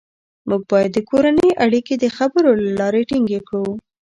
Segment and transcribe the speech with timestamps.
[0.49, 3.65] موږ باید د کورنۍ اړیکې د خبرو له لارې ټینګې کړو